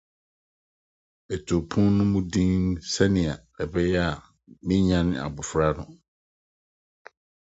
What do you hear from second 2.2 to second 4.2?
dinn sɛnea ɛbɛyɛ